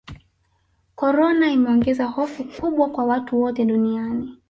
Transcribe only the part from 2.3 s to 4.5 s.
kubwa kwa watu wote duniani